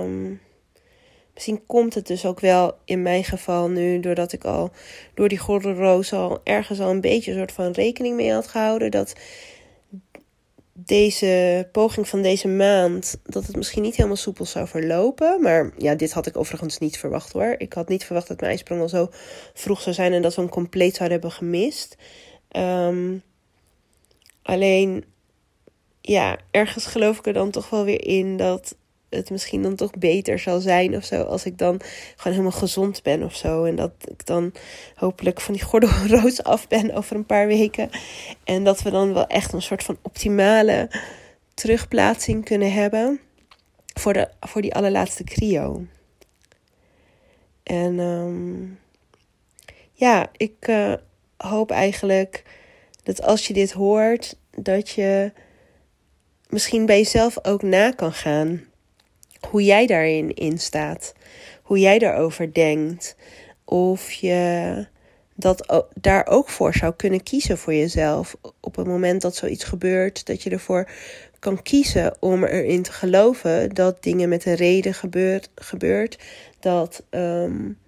Um, 0.00 0.40
Misschien 1.38 1.66
komt 1.66 1.94
het 1.94 2.06
dus 2.06 2.26
ook 2.26 2.40
wel 2.40 2.78
in 2.84 3.02
mijn 3.02 3.24
geval 3.24 3.68
nu, 3.68 4.00
doordat 4.00 4.32
ik 4.32 4.44
al 4.44 4.70
door 5.14 5.28
die 5.28 5.38
roos 5.38 6.12
al 6.12 6.40
ergens 6.44 6.80
al 6.80 6.90
een 6.90 7.00
beetje 7.00 7.30
een 7.30 7.38
soort 7.38 7.52
van 7.52 7.72
rekening 7.72 8.16
mee 8.16 8.32
had 8.32 8.46
gehouden. 8.46 8.90
Dat 8.90 9.12
deze 10.84 11.68
poging 11.72 12.08
van 12.08 12.22
deze 12.22 12.48
maand, 12.48 13.20
dat 13.24 13.46
het 13.46 13.56
misschien 13.56 13.82
niet 13.82 13.96
helemaal 13.96 14.16
soepel 14.16 14.44
zou 14.44 14.68
verlopen. 14.68 15.42
Maar 15.42 15.72
ja, 15.78 15.94
dit 15.94 16.12
had 16.12 16.26
ik 16.26 16.36
overigens 16.36 16.78
niet 16.78 16.98
verwacht 16.98 17.32
hoor. 17.32 17.54
Ik 17.58 17.72
had 17.72 17.88
niet 17.88 18.04
verwacht 18.04 18.28
dat 18.28 18.40
mijn 18.40 18.52
ijsprong 18.52 18.80
al 18.80 18.88
zo 18.88 19.08
vroeg 19.54 19.80
zou 19.80 19.94
zijn 19.94 20.12
en 20.12 20.22
dat 20.22 20.34
we 20.34 20.40
hem 20.40 20.50
compleet 20.50 20.96
zouden 20.96 21.20
hebben 21.20 21.38
gemist. 21.38 21.96
Um, 22.56 23.22
alleen, 24.42 25.04
ja, 26.00 26.38
ergens 26.50 26.86
geloof 26.86 27.18
ik 27.18 27.26
er 27.26 27.32
dan 27.32 27.50
toch 27.50 27.70
wel 27.70 27.84
weer 27.84 28.04
in 28.04 28.36
dat 28.36 28.76
het 29.10 29.30
misschien 29.30 29.62
dan 29.62 29.74
toch 29.74 29.90
beter 29.90 30.38
zal 30.38 30.60
zijn 30.60 30.96
of 30.96 31.04
zo. 31.04 31.22
Als 31.22 31.44
ik 31.44 31.58
dan 31.58 31.80
gewoon 32.16 32.38
helemaal 32.38 32.58
gezond 32.58 33.02
ben 33.02 33.22
of 33.22 33.36
zo. 33.36 33.64
En 33.64 33.76
dat 33.76 33.92
ik 34.04 34.26
dan 34.26 34.52
hopelijk 34.94 35.40
van 35.40 35.54
die 35.54 35.62
gordelroos 35.62 36.42
af 36.54 36.68
ben 36.68 36.94
over 36.94 37.16
een 37.16 37.26
paar 37.26 37.46
weken. 37.46 37.90
En 38.44 38.64
dat 38.64 38.82
we 38.82 38.90
dan 38.90 39.14
wel 39.14 39.26
echt 39.26 39.52
een 39.52 39.62
soort 39.62 39.82
van 39.82 39.98
optimale 40.02 40.90
terugplaatsing 41.54 42.44
kunnen 42.44 42.72
hebben. 42.72 43.20
Voor, 43.94 44.12
de, 44.12 44.28
voor 44.40 44.62
die 44.62 44.74
allerlaatste 44.74 45.24
cryo. 45.24 45.86
En 47.62 47.98
um, 47.98 48.78
ja, 49.92 50.28
ik 50.36 50.68
uh, 50.68 50.92
hoop 51.36 51.70
eigenlijk 51.70 52.42
dat 53.02 53.22
als 53.22 53.46
je 53.46 53.52
dit 53.52 53.72
hoort, 53.72 54.38
dat 54.50 54.90
je 54.90 55.32
misschien 56.48 56.86
bij 56.86 56.98
jezelf 56.98 57.44
ook 57.44 57.62
na 57.62 57.90
kan 57.90 58.12
gaan 58.12 58.67
hoe 59.50 59.64
jij 59.64 59.86
daarin 59.86 60.34
in 60.34 60.58
staat. 60.58 61.14
Hoe 61.62 61.78
jij 61.78 61.98
daarover 61.98 62.52
denkt. 62.52 63.16
Of 63.64 64.12
je 64.12 64.86
dat 65.34 65.84
daar 65.94 66.26
ook 66.26 66.48
voor 66.48 66.74
zou 66.74 66.94
kunnen 66.96 67.22
kiezen 67.22 67.58
voor 67.58 67.74
jezelf. 67.74 68.36
Op 68.60 68.76
het 68.76 68.86
moment 68.86 69.22
dat 69.22 69.36
zoiets 69.36 69.64
gebeurt, 69.64 70.26
dat 70.26 70.42
je 70.42 70.50
ervoor 70.50 70.90
kan 71.38 71.62
kiezen 71.62 72.16
om 72.20 72.44
erin 72.44 72.82
te 72.82 72.92
geloven 72.92 73.74
dat 73.74 74.02
dingen 74.02 74.28
met 74.28 74.44
een 74.44 74.54
reden 74.54 74.94
gebeurt. 74.94 75.50
gebeurt 75.54 76.18
dat 76.60 77.02
um, 77.10 77.78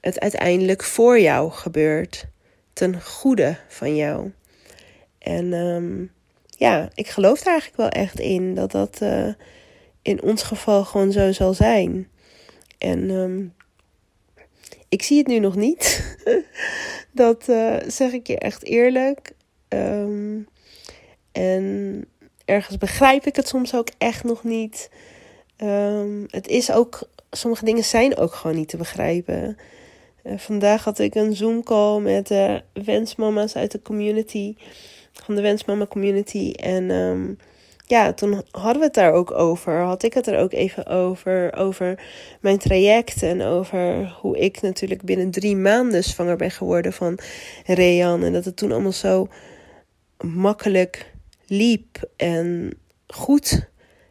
het 0.00 0.20
uiteindelijk 0.20 0.82
voor 0.82 1.20
jou 1.20 1.50
gebeurt. 1.50 2.26
Ten 2.72 3.02
goede 3.02 3.56
van 3.68 3.96
jou. 3.96 4.32
En 5.18 5.52
um, 5.52 6.10
ja, 6.48 6.88
ik 6.94 7.08
geloof 7.08 7.40
er 7.40 7.46
eigenlijk 7.46 7.76
wel 7.76 8.02
echt 8.02 8.20
in 8.20 8.54
dat 8.54 8.70
dat. 8.70 8.98
Uh, 9.02 9.28
in 10.02 10.22
ons 10.22 10.42
geval 10.42 10.84
gewoon 10.84 11.12
zo 11.12 11.32
zal 11.32 11.54
zijn. 11.54 12.08
En 12.78 13.10
um, 13.10 13.54
ik 14.88 15.02
zie 15.02 15.18
het 15.18 15.26
nu 15.26 15.38
nog 15.38 15.56
niet. 15.56 16.16
dat 17.12 17.48
uh, 17.48 17.76
zeg 17.86 18.12
ik 18.12 18.26
je 18.26 18.38
echt 18.38 18.64
eerlijk. 18.64 19.32
Um, 19.68 20.48
en 21.32 22.04
ergens 22.44 22.78
begrijp 22.78 23.26
ik 23.26 23.36
het 23.36 23.48
soms 23.48 23.74
ook 23.74 23.88
echt 23.98 24.24
nog 24.24 24.44
niet. 24.44 24.90
Um, 25.56 26.26
het 26.30 26.48
is 26.48 26.72
ook, 26.72 27.08
sommige 27.30 27.64
dingen 27.64 27.84
zijn 27.84 28.16
ook 28.16 28.34
gewoon 28.34 28.56
niet 28.56 28.68
te 28.68 28.76
begrijpen. 28.76 29.56
Uh, 30.24 30.38
vandaag 30.38 30.84
had 30.84 30.98
ik 30.98 31.14
een 31.14 31.36
Zoom 31.36 31.62
call 31.62 32.00
met 32.00 32.30
uh, 32.30 32.56
wensmama's 32.72 33.56
uit 33.56 33.70
de 33.70 33.82
community. 33.82 34.54
Van 35.12 35.34
de 35.34 35.42
wensmama 35.42 35.86
community. 35.86 36.52
En 36.52 36.90
ja, 37.86 38.12
toen 38.12 38.42
hadden 38.50 38.78
we 38.78 38.84
het 38.84 38.94
daar 38.94 39.12
ook 39.12 39.30
over. 39.30 39.80
Had 39.80 40.02
ik 40.02 40.14
het 40.14 40.26
er 40.26 40.38
ook 40.38 40.52
even 40.52 40.86
over. 40.86 41.54
Over 41.56 41.98
mijn 42.40 42.58
traject 42.58 43.22
en 43.22 43.42
over 43.42 44.16
hoe 44.20 44.38
ik 44.38 44.60
natuurlijk 44.60 45.02
binnen 45.02 45.30
drie 45.30 45.56
maanden 45.56 46.04
zwanger 46.04 46.36
ben 46.36 46.50
geworden 46.50 46.92
van 46.92 47.18
Rean. 47.66 48.24
En 48.24 48.32
dat 48.32 48.44
het 48.44 48.56
toen 48.56 48.72
allemaal 48.72 48.92
zo 48.92 49.28
makkelijk 50.20 51.12
liep 51.46 52.02
en 52.16 52.78
goed 53.06 53.68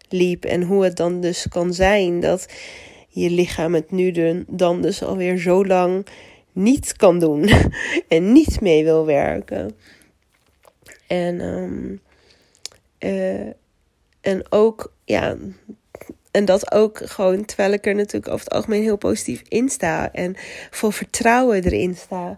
liep. 0.09 0.45
En 0.45 0.63
hoe 0.63 0.83
het 0.83 0.97
dan 0.97 1.21
dus 1.21 1.47
kan 1.49 1.73
zijn 1.73 2.19
dat 2.19 2.47
je 3.07 3.29
lichaam 3.29 3.73
het 3.73 3.91
nu 3.91 4.43
dan 4.47 4.81
dus 4.81 5.03
alweer 5.03 5.37
zo 5.37 5.65
lang 5.65 6.05
niet 6.51 6.95
kan 6.95 7.19
doen 7.19 7.49
en 8.07 8.31
niet 8.31 8.61
mee 8.61 8.83
wil 8.83 9.05
werken. 9.05 9.75
En 11.07 11.41
um, 11.41 12.01
en 14.21 14.45
ook, 14.49 14.93
ja, 15.05 15.37
en 16.31 16.45
dat 16.45 16.71
ook 16.71 17.01
gewoon, 17.03 17.45
terwijl 17.45 17.71
ik 17.71 17.85
er 17.85 17.95
natuurlijk 17.95 18.33
over 18.33 18.45
het 18.45 18.53
algemeen 18.53 18.81
heel 18.81 18.97
positief 18.97 19.41
in 19.47 19.69
sta 19.69 20.11
en 20.11 20.35
vol 20.71 20.91
vertrouwen 20.91 21.63
erin 21.63 21.95
sta. 21.95 22.37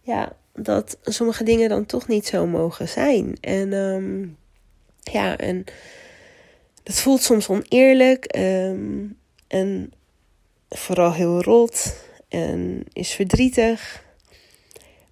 Ja, 0.00 0.32
dat 0.54 0.98
sommige 1.02 1.44
dingen 1.44 1.68
dan 1.68 1.86
toch 1.86 2.08
niet 2.08 2.26
zo 2.26 2.46
mogen 2.46 2.88
zijn. 2.88 3.36
En 3.40 3.72
um, 3.72 4.36
ja, 5.00 5.36
en 5.36 5.64
dat 6.82 7.00
voelt 7.00 7.22
soms 7.22 7.48
oneerlijk 7.48 8.36
um, 8.38 9.18
en 9.46 9.92
vooral 10.68 11.12
heel 11.12 11.42
rot 11.42 11.96
en 12.28 12.84
is 12.92 13.12
verdrietig. 13.12 14.04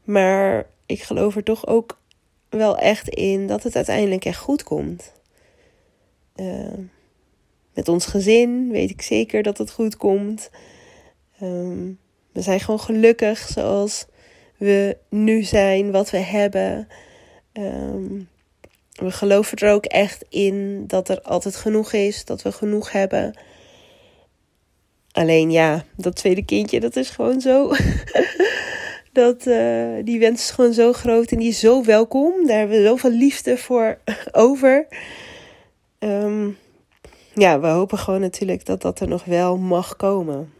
Maar 0.05 0.67
ik 0.87 1.03
geloof 1.03 1.37
er 1.37 1.43
toch 1.43 1.67
ook 1.67 1.99
wel 2.49 2.79
echt 2.79 3.09
in 3.09 3.47
dat 3.47 3.63
het 3.63 3.77
uiteindelijk 3.77 4.25
echt 4.25 4.39
goed 4.39 4.63
komt. 4.63 5.13
Uh, 6.37 6.79
met 7.75 7.89
ons 7.89 8.07
gezin 8.07 8.71
weet 8.71 8.91
ik 8.91 9.03
zeker 9.03 9.43
dat 9.43 9.59
het 9.59 9.71
goed 9.71 9.97
komt. 9.97 10.51
Um, 11.43 11.99
we 12.33 12.41
zijn 12.41 12.61
gewoon 12.61 12.81
gelukkig 12.81 13.39
zoals 13.39 14.07
we 14.57 14.97
nu 15.09 15.43
zijn, 15.43 15.91
wat 15.91 16.11
we 16.11 16.19
hebben. 16.19 16.89
Um, 17.53 18.29
we 18.93 19.11
geloven 19.11 19.59
er 19.59 19.73
ook 19.73 19.85
echt 19.85 20.25
in 20.29 20.85
dat 20.87 21.09
er 21.09 21.21
altijd 21.21 21.57
genoeg 21.57 21.93
is, 21.93 22.25
dat 22.25 22.43
we 22.43 22.53
genoeg 22.53 22.93
hebben. 22.93 23.39
Alleen 25.13 25.51
ja, 25.51 25.85
dat 25.97 26.17
tweede 26.17 26.45
kindje, 26.45 26.81
dat 26.81 26.97
is 26.97 27.11
gewoon 27.11 27.41
zo. 27.41 27.69
dat, 29.13 29.47
uh, 29.47 30.05
die 30.05 30.19
wens 30.19 30.43
is 30.43 30.51
gewoon 30.51 30.73
zo 30.73 30.93
groot 30.93 31.31
en 31.31 31.39
die 31.39 31.49
is 31.49 31.61
zo 31.61 31.85
welkom. 31.85 32.47
Daar 32.47 32.59
hebben 32.59 32.77
we 32.77 32.87
zoveel 32.87 33.11
liefde 33.11 33.59
voor 33.59 33.99
over. 34.33 34.87
Um, 35.99 36.59
ja, 37.35 37.61
we 37.61 37.67
hopen 37.67 37.99
gewoon 37.99 38.21
natuurlijk 38.21 38.67
dat 38.67 38.83
dat 38.83 39.01
er 39.01 39.09
nog 39.09 39.25
wel 39.25 39.57
mag 39.57 39.97
komen. 39.97 40.53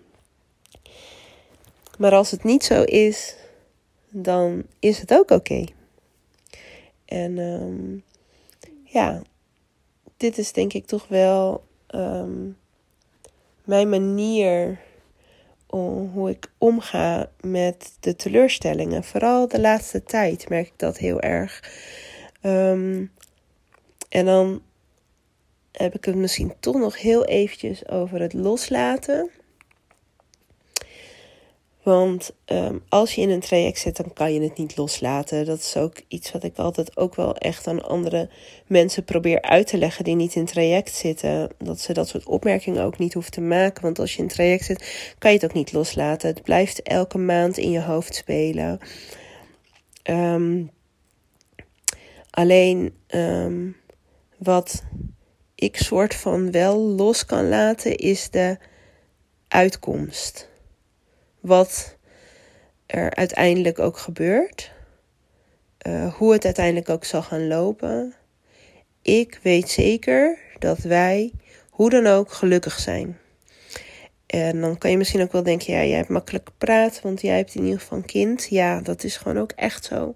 Maar 1.99 2.13
als 2.13 2.31
het 2.31 2.45
niet 2.45 2.65
zo 2.65 2.83
is, 2.83 3.37
dan 4.09 4.63
is 4.79 4.99
het 4.99 5.13
ook 5.13 5.31
oké. 5.31 5.65
En 7.05 7.39
um, 7.39 8.05
ja, 8.85 9.23
dit 10.17 10.39
is 10.39 10.53
denk 10.53 10.73
ik 10.73 10.87
toch 10.87 11.09
wel 11.09 11.65
um, 11.95 12.57
mijn 13.65 13.89
manier 13.89 14.79
om 15.67 16.11
hoe 16.13 16.31
ik 16.31 16.51
omga 16.59 17.31
met 17.41 17.97
de 18.01 18.17
teleurstellingen. 18.17 19.05
Vooral 19.05 19.49
de 19.49 19.61
laatste 19.61 20.03
tijd 20.03 20.49
merk 20.49 20.67
ik 20.67 20.79
dat 20.79 20.99
heel 20.99 21.21
erg. 21.21 21.63
En 24.09 24.25
dan 24.25 24.63
heb 25.77 25.95
ik 25.95 26.05
het 26.05 26.15
misschien 26.15 26.53
toch 26.61 26.77
nog 26.77 27.01
heel 27.01 27.25
eventjes 27.25 27.89
over 27.89 28.21
het 28.21 28.33
loslaten. 28.33 29.31
Want 31.83 32.31
ehm, 32.45 32.79
als 32.89 33.15
je 33.15 33.21
in 33.21 33.31
een 33.31 33.41
traject 33.41 33.79
zit, 33.79 33.97
dan 33.97 34.13
kan 34.13 34.33
je 34.33 34.41
het 34.41 34.59
niet 34.59 34.77
loslaten. 34.77 35.45
Dat 35.45 35.59
is 35.59 35.77
ook 35.77 36.01
iets 36.09 36.33
wat 36.33 36.43
ik 36.45 36.57
altijd 36.57 36.97
ook 36.97 37.15
wel 37.15 37.37
echt 37.37 37.67
aan 37.67 37.85
andere 37.85 38.29
mensen 38.67 39.05
probeer 39.05 39.43
uit 39.43 39.67
te 39.67 39.79
leggen 39.79 40.05
die 40.05 40.15
niet 40.15 40.35
in 40.35 40.45
traject 40.45 40.95
zitten. 40.95 41.51
Dat 41.59 41.81
ze 41.81 41.93
dat 41.93 42.09
soort 42.09 42.27
opmerkingen 42.27 42.85
ook 42.85 42.99
niet 42.99 43.15
hoeven 43.15 43.33
te 43.33 43.41
maken. 43.41 43.83
Want 43.83 43.99
als 43.99 44.15
je 44.15 44.23
in 44.23 44.29
traject 44.29 44.65
zit, 44.65 45.15
kan 45.19 45.31
je 45.31 45.37
het 45.37 45.47
ook 45.47 45.55
niet 45.55 45.73
loslaten. 45.73 46.29
Het 46.29 46.43
blijft 46.43 46.83
elke 46.83 47.19
maand 47.19 47.59
in 47.59 47.71
je 47.71 47.83
hoofd 47.83 48.15
spelen. 48.15 48.79
Ehm, 50.03 50.65
alleen 52.31 52.95
ehm, 53.07 53.71
wat 54.37 54.83
ik 55.57 55.77
soort 55.77 56.15
van 56.15 56.51
wel 56.51 56.79
los 56.79 57.25
kan 57.25 57.49
laten, 57.49 57.97
is 57.97 58.31
de 58.31 58.59
uitkomst 59.49 60.49
wat 61.41 61.97
er 62.87 63.15
uiteindelijk 63.15 63.79
ook 63.79 63.99
gebeurt. 63.99 64.73
Uh, 65.87 66.15
hoe 66.15 66.33
het 66.33 66.45
uiteindelijk 66.45 66.89
ook 66.89 67.05
zal 67.05 67.23
gaan 67.23 67.47
lopen. 67.47 68.15
Ik 69.03 69.39
weet 69.43 69.69
zeker 69.69 70.39
dat 70.59 70.79
wij, 70.79 71.33
hoe 71.71 71.91
dan 71.91 72.07
ook, 72.07 72.33
gelukkig 72.33 72.79
zijn. 72.79 73.19
En 74.27 74.61
dan 74.61 74.79
kan 74.79 74.91
je 74.91 74.97
misschien 74.97 75.23
ook 75.23 75.33
wel 75.33 75.43
denken, 75.43 75.73
ja, 75.73 75.85
jij 75.85 75.97
hebt 75.97 76.09
makkelijk 76.09 76.49
gepraat, 76.49 77.01
want 77.01 77.21
jij 77.21 77.37
hebt 77.37 77.55
in 77.55 77.65
ieder 77.65 77.81
geval 77.81 77.99
een 77.99 78.05
kind. 78.05 78.47
Ja, 78.51 78.81
dat 78.81 79.05
is 79.05 79.17
gewoon 79.17 79.39
ook 79.39 79.53
echt 79.53 79.85
zo. 79.85 80.15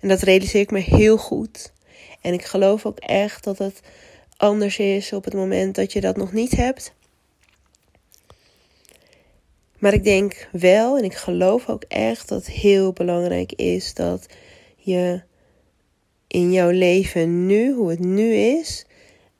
En 0.00 0.08
dat 0.08 0.22
realiseer 0.22 0.60
ik 0.60 0.70
me 0.70 0.78
heel 0.78 1.16
goed. 1.16 1.72
En 2.20 2.32
ik 2.32 2.44
geloof 2.44 2.86
ook 2.86 2.98
echt 2.98 3.44
dat 3.44 3.58
het 3.58 3.80
anders 4.36 4.78
is 4.78 5.12
op 5.12 5.24
het 5.24 5.34
moment 5.34 5.74
dat 5.74 5.92
je 5.92 6.00
dat 6.00 6.16
nog 6.16 6.32
niet 6.32 6.50
hebt. 6.50 6.94
Maar 9.78 9.92
ik 9.92 10.04
denk 10.04 10.48
wel 10.52 10.98
en 10.98 11.04
ik 11.04 11.14
geloof 11.14 11.68
ook 11.68 11.84
echt 11.88 12.28
dat 12.28 12.38
het 12.38 12.54
heel 12.54 12.92
belangrijk 12.92 13.52
is 13.52 13.94
dat 13.94 14.26
je 14.76 15.22
in 16.26 16.52
jouw 16.52 16.70
leven 16.70 17.46
nu, 17.46 17.72
hoe 17.72 17.90
het 17.90 17.98
nu 17.98 18.34
is, 18.34 18.86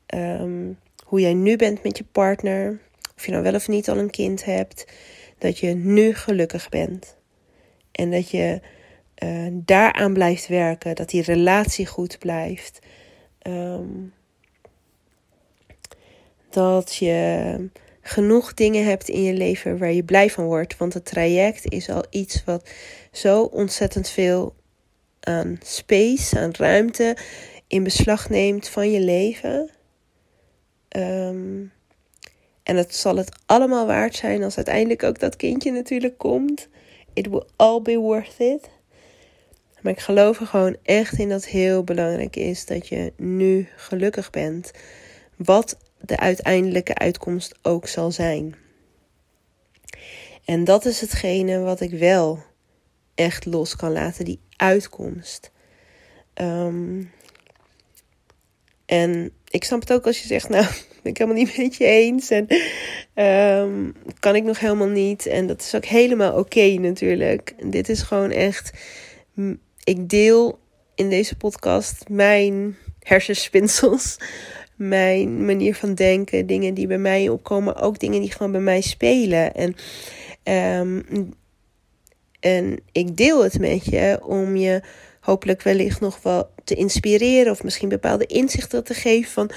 ehm, 0.06 0.72
hoe 1.04 1.20
jij 1.20 1.34
nu 1.34 1.56
bent 1.56 1.82
met 1.82 1.98
je 1.98 2.04
partner, 2.12 2.80
of 3.16 3.24
je 3.24 3.30
nou 3.30 3.42
wel 3.42 3.54
of 3.54 3.68
niet 3.68 3.88
al 3.88 3.98
een 3.98 4.10
kind 4.10 4.44
hebt, 4.44 4.86
dat 5.38 5.58
je 5.58 5.74
nu 5.74 6.14
gelukkig 6.14 6.68
bent. 6.68 7.16
En 7.92 8.10
dat 8.10 8.30
je 8.30 8.60
uh, 9.24 9.46
daaraan 9.52 10.12
blijft 10.12 10.46
werken, 10.46 10.94
dat 10.94 11.08
die 11.08 11.22
relatie 11.22 11.86
goed 11.86 12.18
blijft. 12.18 12.78
Ehm, 13.38 13.88
dat 16.54 16.94
je 16.94 17.56
genoeg 18.00 18.54
dingen 18.54 18.84
hebt 18.84 19.08
in 19.08 19.23
je 19.23 19.32
leven 19.32 19.78
waar 19.78 19.92
je 19.92 20.04
blij 20.04 20.30
van 20.30 20.44
wordt. 20.44 20.76
Want 20.76 20.94
het 20.94 21.04
traject 21.04 21.73
is 21.73 21.90
al 21.90 22.04
iets 22.11 22.44
wat 22.44 22.70
zo 23.12 23.42
ontzettend 23.42 24.08
veel 24.08 24.54
aan 25.20 25.58
space, 25.62 26.38
aan 26.38 26.50
ruimte 26.56 27.16
in 27.66 27.82
beslag 27.82 28.28
neemt 28.28 28.68
van 28.68 28.90
je 28.90 29.00
leven. 29.00 29.70
Ehm, 30.88 31.62
en 32.62 32.76
het 32.76 32.94
zal 32.94 33.16
het 33.16 33.37
allemaal 33.46 33.87
waard 33.87 34.14
zijn 34.14 34.42
als 34.42 34.56
uiteindelijk 34.56 35.02
ook 35.02 35.18
dat 35.18 35.37
kindje 35.37 35.73
natuurlijk 35.73 36.18
komt. 36.18 36.68
It 37.12 37.28
will 37.28 37.44
all 37.56 37.82
be 37.82 37.96
worth 37.96 38.34
it. 38.38 38.68
Maar 39.80 39.92
ik 39.92 40.00
geloof 40.00 40.40
er 40.40 40.46
gewoon 40.46 40.76
echt 40.82 41.18
in 41.18 41.28
dat 41.28 41.46
heel 41.46 41.84
belangrijk 41.84 42.37
is 42.37 42.66
dat 42.66 42.88
je 42.88 43.12
nu 43.16 43.68
gelukkig 43.76 44.30
bent. 44.30 44.70
Wat 45.37 45.76
de 46.06 46.16
uiteindelijke 46.16 46.94
uitkomst 46.94 47.58
ook 47.62 47.88
zal 47.88 48.11
zijn. 48.11 48.54
En 50.44 50.64
dat 50.64 50.84
is 50.84 51.00
hetgene 51.00 51.58
wat 51.58 51.80
ik 51.80 51.90
wel 51.90 52.42
echt 53.14 53.44
los 53.44 53.76
kan 53.76 53.92
laten, 53.92 54.25
die 54.25 54.40
uitkomst. 54.56 55.50
Ehm, 56.34 57.02
en 58.87 59.32
ik 59.49 59.64
snap 59.64 59.80
het 59.80 59.92
ook 59.92 60.06
als 60.06 60.20
je 60.20 60.26
zegt, 60.26 60.49
nou, 60.58 60.66
ben 61.02 61.12
ik 61.12 61.18
helemaal 61.18 61.42
niet 61.42 61.56
met 61.56 61.76
je 61.76 61.84
eens. 61.84 62.30
En 62.30 62.46
um, 63.25 63.95
kan 64.21 64.36
ik 64.36 64.45
nog 64.45 64.58
helemaal 64.58 64.88
niet. 64.88 65.26
En 65.26 65.47
dat 65.47 65.60
is 65.60 65.75
ook 65.75 65.84
helemaal 65.84 66.38
oké 66.38 66.67
natuurlijk. 66.67 67.54
Dit 67.71 67.88
is 67.88 68.02
gewoon 68.02 68.30
echt. 68.30 68.73
Ik 69.84 70.08
deel 70.08 70.58
in 70.95 71.08
deze 71.08 71.36
podcast 71.36 72.08
mijn 72.08 72.76
hersenspinsels 72.99 74.17
mijn 74.75 75.45
manier 75.45 75.75
van 75.75 75.95
denken, 75.95 76.47
dingen 76.47 76.75
die 76.75 76.87
bij 76.87 76.99
mij 76.99 77.28
opkomen, 77.28 77.76
ook 77.76 77.99
dingen 77.99 78.21
die 78.21 78.32
gewoon 78.32 78.52
bij 78.52 78.60
mij 78.60 78.80
spelen. 78.80 79.54
En, 79.54 79.75
um, 80.80 81.34
en 82.41 82.80
ik 82.93 83.17
deel 83.17 83.43
het 83.43 83.58
met 83.58 83.84
je 83.84 84.21
om 84.23 84.56
je 84.56 84.82
hopelijk 85.21 85.63
wellicht 85.63 86.00
nog 86.00 86.23
wel 86.23 86.50
te 86.65 86.75
inspireren 86.75 87.52
of 87.52 87.63
misschien 87.63 87.89
bepaalde 87.89 88.26
inzichten 88.26 88.84
te 88.84 88.95
geven 88.95 89.32
van 89.32 89.50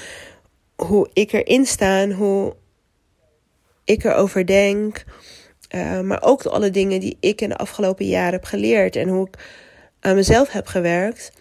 hoe 0.75 1.09
ik 1.13 1.31
erin 1.31 1.65
sta 1.65 2.09
hoe 2.09 2.55
ik 3.83 4.03
erover 4.03 4.45
denk. 4.45 5.03
Uh, 5.75 6.01
maar 6.01 6.23
ook 6.23 6.45
alle 6.45 6.69
dingen 6.69 6.99
die 6.99 7.17
ik 7.19 7.41
in 7.41 7.49
de 7.49 7.57
afgelopen 7.57 8.05
jaren 8.05 8.31
heb 8.31 8.43
geleerd 8.43 8.95
en 8.95 9.07
hoe 9.07 9.27
ik 9.27 9.39
aan 9.99 10.15
mezelf 10.15 10.51
heb 10.51 10.67
gewerkt 10.67 11.31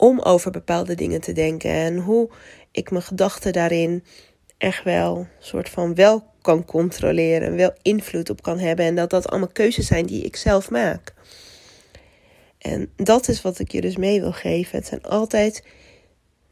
om 0.00 0.20
over 0.20 0.50
bepaalde 0.50 0.94
dingen 0.94 1.20
te 1.20 1.32
denken 1.32 1.70
en 1.70 1.98
hoe 1.98 2.30
ik 2.70 2.90
mijn 2.90 3.02
gedachten 3.02 3.52
daarin 3.52 4.04
echt 4.58 4.84
wel 4.84 5.26
soort 5.38 5.68
van 5.68 5.94
wel 5.94 6.24
kan 6.42 6.64
controleren, 6.64 7.56
wel 7.56 7.74
invloed 7.82 8.30
op 8.30 8.42
kan 8.42 8.58
hebben 8.58 8.84
en 8.84 8.94
dat 8.94 9.10
dat 9.10 9.28
allemaal 9.28 9.52
keuzes 9.52 9.86
zijn 9.86 10.06
die 10.06 10.24
ik 10.24 10.36
zelf 10.36 10.70
maak. 10.70 11.14
En 12.58 12.92
dat 12.96 13.28
is 13.28 13.42
wat 13.42 13.58
ik 13.58 13.72
je 13.72 13.80
dus 13.80 13.96
mee 13.96 14.20
wil 14.20 14.32
geven. 14.32 14.78
Het 14.78 14.86
zijn 14.86 15.02
altijd 15.02 15.64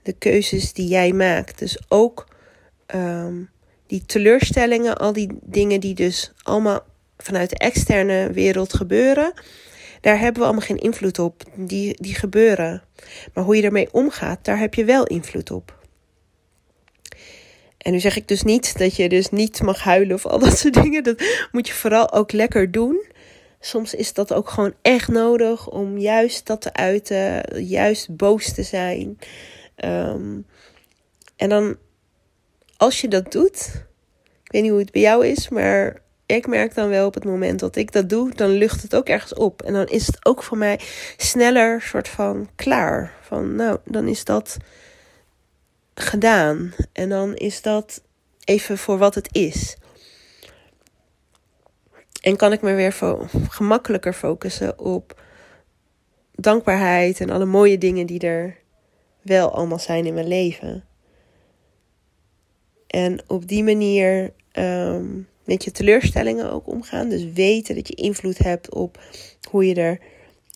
de 0.02 0.12
keuzes 0.12 0.72
die 0.72 0.88
jij 0.88 1.12
maakt. 1.12 1.58
Dus 1.58 1.78
ook 1.88 2.28
um, 2.94 3.50
die 3.86 4.04
teleurstellingen, 4.06 4.96
al 4.96 5.12
die 5.12 5.38
dingen 5.42 5.80
die 5.80 5.94
dus 5.94 6.32
allemaal 6.42 6.80
vanuit 7.16 7.50
de 7.50 7.56
externe 7.58 8.30
wereld 8.32 8.74
gebeuren 8.74 9.32
daar 10.00 10.18
hebben 10.18 10.40
we 10.40 10.46
allemaal 10.46 10.66
geen 10.66 10.78
invloed 10.78 11.18
op. 11.18 11.42
Die, 11.54 12.02
die 12.02 12.14
gebeuren. 12.14 12.82
Maar 13.34 13.44
hoe 13.44 13.56
je 13.56 13.62
ermee 13.62 13.92
omgaat, 13.92 14.44
daar 14.44 14.58
heb 14.58 14.74
je 14.74 14.84
wel 14.84 15.06
invloed 15.06 15.50
op. 15.50 15.76
En 17.78 17.92
nu 17.92 18.00
zeg 18.00 18.16
ik 18.16 18.28
dus 18.28 18.42
niet 18.42 18.78
dat 18.78 18.96
je 18.96 19.08
dus 19.08 19.30
niet 19.30 19.62
mag 19.62 19.82
huilen 19.82 20.14
of 20.14 20.26
al 20.26 20.38
dat 20.38 20.58
soort 20.58 20.74
dingen. 20.74 21.02
Dat 21.02 21.22
moet 21.52 21.66
je 21.66 21.74
vooral 21.74 22.12
ook 22.12 22.32
lekker 22.32 22.70
doen. 22.70 23.06
Soms 23.60 23.94
is 23.94 24.12
dat 24.12 24.32
ook 24.32 24.48
gewoon 24.48 24.74
echt 24.82 25.08
nodig 25.08 25.70
om 25.70 25.98
juist 25.98 26.46
dat 26.46 26.60
te 26.60 26.72
uiten, 26.72 27.42
juist 27.64 28.16
boos 28.16 28.52
te 28.52 28.62
zijn. 28.62 29.18
Um, 29.84 30.46
en 31.36 31.48
dan, 31.48 31.76
als 32.76 33.00
je 33.00 33.08
dat 33.08 33.32
doet, 33.32 33.86
ik 34.44 34.52
weet 34.52 34.62
niet 34.62 34.70
hoe 34.70 34.80
het 34.80 34.92
bij 34.92 35.02
jou 35.02 35.26
is, 35.26 35.48
maar 35.48 36.02
ik 36.28 36.46
merk 36.46 36.74
dan 36.74 36.88
wel 36.88 37.06
op 37.06 37.14
het 37.14 37.24
moment 37.24 37.60
dat 37.60 37.76
ik 37.76 37.92
dat 37.92 38.08
doe, 38.08 38.34
dan 38.34 38.50
lucht 38.50 38.82
het 38.82 38.94
ook 38.94 39.08
ergens 39.08 39.34
op. 39.34 39.62
En 39.62 39.72
dan 39.72 39.86
is 39.86 40.06
het 40.06 40.26
ook 40.26 40.42
voor 40.42 40.58
mij 40.58 40.80
sneller 41.16 41.82
soort 41.82 42.08
van 42.08 42.48
klaar. 42.54 43.14
Van 43.20 43.54
nou, 43.54 43.78
dan 43.84 44.08
is 44.08 44.24
dat 44.24 44.56
gedaan. 45.94 46.74
En 46.92 47.08
dan 47.08 47.34
is 47.34 47.62
dat 47.62 48.02
even 48.44 48.78
voor 48.78 48.98
wat 48.98 49.14
het 49.14 49.28
is. 49.32 49.76
En 52.20 52.36
kan 52.36 52.52
ik 52.52 52.60
me 52.60 52.74
weer 52.74 52.96
gemakkelijker 53.48 54.12
focussen 54.12 54.78
op 54.78 55.20
dankbaarheid 56.32 57.20
en 57.20 57.30
alle 57.30 57.44
mooie 57.44 57.78
dingen 57.78 58.06
die 58.06 58.20
er 58.20 58.56
wel 59.22 59.52
allemaal 59.52 59.78
zijn 59.78 60.06
in 60.06 60.14
mijn 60.14 60.28
leven. 60.28 60.84
En 62.86 63.22
op 63.26 63.48
die 63.48 63.64
manier 63.64 64.32
um, 64.52 65.28
met 65.48 65.64
je 65.64 65.70
teleurstellingen 65.70 66.52
ook 66.52 66.66
omgaan. 66.66 67.08
Dus 67.08 67.24
weten 67.32 67.74
dat 67.74 67.88
je 67.88 67.94
invloed 67.94 68.38
hebt 68.38 68.74
op 68.74 69.00
hoe 69.50 69.66
je 69.66 69.98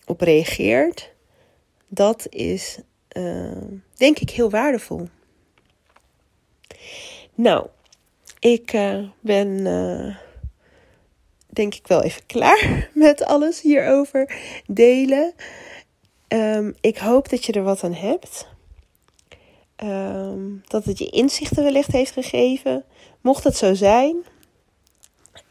erop 0.04 0.20
reageert. 0.20 1.12
Dat 1.88 2.26
is 2.30 2.78
uh, 3.16 3.62
denk 3.94 4.18
ik 4.18 4.30
heel 4.30 4.50
waardevol. 4.50 5.08
Nou, 7.34 7.66
ik 8.38 8.72
uh, 8.72 9.08
ben 9.20 9.48
uh, 9.48 10.16
denk 11.46 11.74
ik 11.74 11.86
wel 11.86 12.02
even 12.02 12.26
klaar 12.26 12.88
met 12.94 13.24
alles 13.24 13.60
hierover 13.60 14.34
delen. 14.66 15.32
Um, 16.28 16.74
ik 16.80 16.98
hoop 16.98 17.28
dat 17.28 17.44
je 17.44 17.52
er 17.52 17.62
wat 17.62 17.84
aan 17.84 17.94
hebt. 17.94 18.48
Um, 19.84 20.62
dat 20.64 20.84
het 20.84 20.98
je 20.98 21.10
inzichten 21.10 21.62
wellicht 21.62 21.92
heeft 21.92 22.12
gegeven. 22.12 22.84
Mocht 23.20 23.44
het 23.44 23.56
zo 23.56 23.74
zijn, 23.74 24.24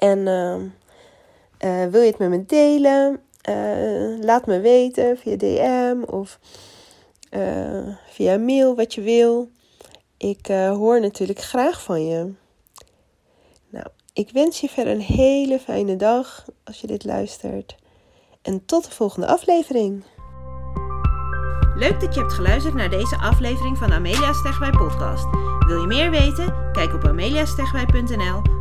en 0.02 0.20
uh, 0.20 0.56
uh, 1.66 1.92
wil 1.92 2.02
je 2.02 2.08
het 2.08 2.18
met 2.18 2.30
me 2.30 2.46
delen? 2.46 3.20
Uh, 3.50 4.24
laat 4.24 4.46
me 4.46 4.60
weten 4.60 5.18
via 5.18 5.36
DM 5.36 6.04
of 6.14 6.40
via 8.10 8.38
mail 8.38 8.76
wat 8.76 8.94
je 8.94 9.02
wil. 9.02 9.50
Ik 10.18 10.48
hoor 10.48 11.02
natuurlijk 11.02 11.40
graag 11.40 11.84
van 11.84 12.06
je. 12.06 12.34
Nou, 13.70 13.86
Ik 14.14 14.30
wens 14.32 14.62
je 14.62 14.70
verder 14.70 14.94
een 14.94 15.02
hele 15.02 15.60
fijne 15.60 15.96
dag 15.96 16.46
als 16.64 16.82
je 16.82 16.88
dit 16.88 17.06
luistert. 17.06 17.76
En 18.42 18.66
tot 18.66 18.84
de 18.86 18.92
volgende 18.92 19.28
aflevering. 19.28 20.04
Leuk 21.76 22.00
dat 22.00 22.14
je 22.14 22.20
hebt 22.20 22.34
geluisterd 22.34 22.74
naar 22.74 22.90
deze 22.90 23.18
aflevering 23.18 23.78
van 23.78 23.94
Amelia 23.94 24.34
Stegwij 24.34 24.72
podcast. 24.72 25.26
Wil 25.68 25.82
je 25.82 25.88
meer 25.88 26.12
weten? 26.12 26.72
Kijk 26.72 26.94
op 26.94 27.04
ameliastegwij.nl 27.04 28.61